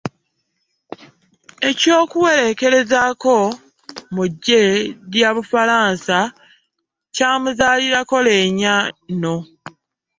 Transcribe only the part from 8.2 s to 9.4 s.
leenya nno.